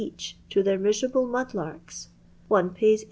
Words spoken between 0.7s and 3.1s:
miserable mud krks; one pays 8«.